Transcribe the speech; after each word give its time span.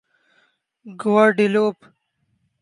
Guadeloupe 0.85 1.77